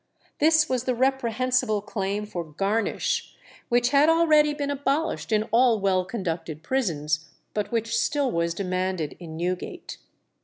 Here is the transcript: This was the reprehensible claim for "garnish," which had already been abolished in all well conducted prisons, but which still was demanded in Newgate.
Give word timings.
This 0.39 0.67
was 0.67 0.85
the 0.85 0.95
reprehensible 0.95 1.83
claim 1.83 2.25
for 2.25 2.43
"garnish," 2.43 3.35
which 3.69 3.89
had 3.89 4.09
already 4.09 4.51
been 4.51 4.71
abolished 4.71 5.31
in 5.31 5.43
all 5.51 5.79
well 5.79 6.05
conducted 6.05 6.63
prisons, 6.63 7.29
but 7.53 7.71
which 7.71 7.95
still 7.95 8.31
was 8.31 8.55
demanded 8.55 9.15
in 9.19 9.37
Newgate. 9.37 9.99